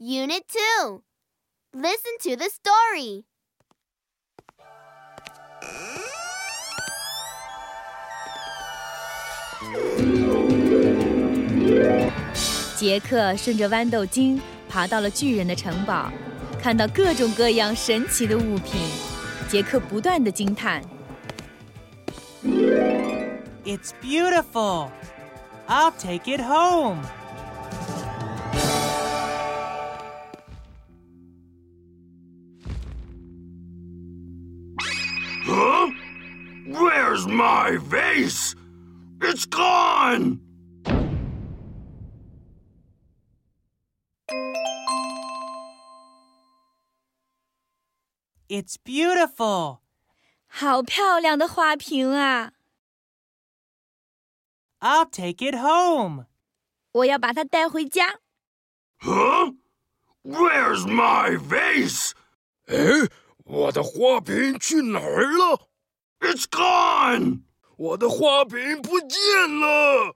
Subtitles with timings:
[0.00, 0.42] Unit
[0.82, 1.02] 2.
[1.72, 3.24] Listen to the story.
[12.76, 16.12] 杰克顺着豌豆茎爬到了巨人的城堡，
[16.60, 18.80] 看到各种各样神奇的物品。
[19.48, 20.82] 杰克不断的惊叹。
[23.64, 24.90] It's beautiful.
[25.66, 27.02] I'll take it home.
[35.44, 35.90] Huh?
[36.66, 38.54] Where's my vase?
[39.22, 40.40] It's gone!
[48.48, 49.80] It's beautiful.
[50.48, 52.52] 好漂亮的花瓶啊！
[54.80, 56.26] I'll take it home.
[56.92, 58.20] 我要把它带回家。
[59.00, 59.54] Huh?
[60.22, 62.12] Where's my vase?
[62.66, 63.08] 哎，
[63.51, 65.67] 我的花瓶去哪儿了
[66.21, 67.41] ？It's gone!
[67.75, 69.09] 我的花瓶不见
[69.59, 70.15] 了！